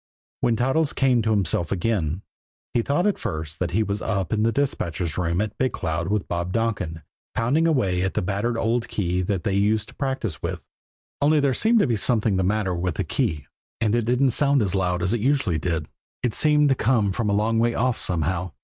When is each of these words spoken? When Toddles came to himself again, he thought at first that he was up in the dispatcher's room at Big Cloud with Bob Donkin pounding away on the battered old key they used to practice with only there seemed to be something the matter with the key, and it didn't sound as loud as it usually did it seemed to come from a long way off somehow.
When 0.39 0.55
Toddles 0.55 0.93
came 0.93 1.21
to 1.21 1.29
himself 1.29 1.71
again, 1.71 2.23
he 2.73 2.81
thought 2.81 3.05
at 3.05 3.19
first 3.19 3.59
that 3.59 3.69
he 3.69 3.83
was 3.83 4.01
up 4.01 4.33
in 4.33 4.41
the 4.41 4.51
dispatcher's 4.51 5.15
room 5.15 5.39
at 5.41 5.55
Big 5.59 5.73
Cloud 5.73 6.07
with 6.07 6.27
Bob 6.27 6.51
Donkin 6.51 7.03
pounding 7.35 7.67
away 7.67 8.03
on 8.03 8.09
the 8.15 8.23
battered 8.23 8.57
old 8.57 8.87
key 8.87 9.21
they 9.21 9.53
used 9.53 9.89
to 9.89 9.93
practice 9.93 10.41
with 10.41 10.63
only 11.21 11.39
there 11.39 11.53
seemed 11.53 11.77
to 11.81 11.85
be 11.85 11.95
something 11.95 12.35
the 12.37 12.43
matter 12.43 12.73
with 12.73 12.95
the 12.95 13.03
key, 13.03 13.45
and 13.79 13.93
it 13.93 14.05
didn't 14.05 14.31
sound 14.31 14.63
as 14.63 14.73
loud 14.73 15.03
as 15.03 15.13
it 15.13 15.21
usually 15.21 15.59
did 15.59 15.87
it 16.23 16.33
seemed 16.33 16.69
to 16.69 16.73
come 16.73 17.11
from 17.11 17.29
a 17.29 17.33
long 17.33 17.59
way 17.59 17.75
off 17.75 17.95
somehow. 17.99 18.51